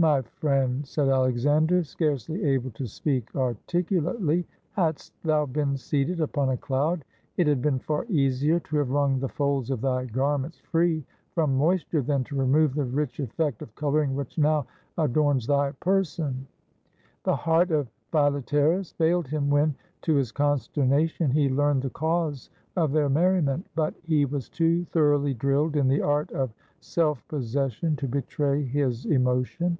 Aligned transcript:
"My 0.00 0.22
friend," 0.22 0.86
said 0.86 1.08
Alexander, 1.08 1.82
scarcely 1.82 2.44
able 2.44 2.70
to 2.70 2.86
speak 2.86 3.34
articulately, 3.34 4.46
''hadst 4.76 5.10
thou 5.24 5.44
been 5.44 5.76
seated 5.76 6.20
upon 6.20 6.50
a 6.50 6.56
cloud, 6.56 7.04
it 7.36 7.48
had 7.48 7.60
been 7.60 7.80
far 7.80 8.04
easier 8.04 8.60
to 8.60 8.76
have 8.76 8.90
wrung 8.90 9.18
the 9.18 9.28
folds 9.28 9.70
of 9.72 9.80
thy 9.80 10.04
gar 10.04 10.38
ments 10.38 10.60
free 10.60 11.04
from 11.34 11.56
moisture 11.58 12.00
than 12.00 12.22
to 12.22 12.36
remove 12.36 12.74
the 12.74 12.84
rich 12.84 13.18
effect 13.18 13.60
of 13.60 13.74
coloring 13.74 14.14
which 14.14 14.38
now 14.38 14.66
adorns 14.98 15.48
thy 15.48 15.72
person." 15.72 16.46
202 17.24 17.30
IN 17.32 17.32
THE 17.32 17.34
STUDIO 17.34 17.34
OF 17.34 17.34
APELLES 17.34 17.34
The 17.34 17.36
heart 17.42 17.70
of 17.72 17.90
Philetaerus 18.44 18.92
failed 18.92 19.26
him 19.26 19.50
when, 19.50 19.74
to 20.02 20.14
his 20.14 20.30
con 20.30 20.58
sternation, 20.58 21.32
he 21.32 21.48
learned 21.50 21.82
the 21.82 21.90
cause 21.90 22.50
of 22.76 22.92
their 22.92 23.08
merriment; 23.08 23.66
but 23.74 23.94
he 24.04 24.24
was 24.24 24.48
too 24.48 24.84
thoroughly 24.84 25.34
drilled 25.34 25.74
in 25.74 25.88
the 25.88 26.02
art 26.02 26.30
of 26.30 26.52
self 26.78 27.26
possession 27.26 27.96
to 27.96 28.06
betray 28.06 28.62
his 28.62 29.04
emotion. 29.04 29.76